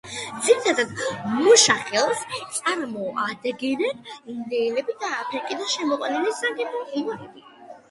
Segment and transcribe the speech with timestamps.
[0.45, 0.79] ძირითად
[1.33, 2.23] მუშახელს
[2.61, 4.01] წარმოადგენდნენ
[4.35, 7.49] ინდიელები და აფრიკიდან შემოყვანილი ზანგი მონები.